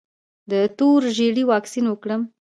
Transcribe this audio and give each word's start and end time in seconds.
د 0.51 0.53
تور 0.77 1.01
ژیړي 1.15 1.43
واکسین 1.51 1.85
وکړم؟ 1.89 2.21